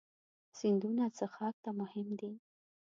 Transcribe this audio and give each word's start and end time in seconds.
سیندونه 0.57 1.05
څښاک 1.17 1.55
ته 1.63 1.71
مهم 1.79 2.07
دي. 2.19 2.31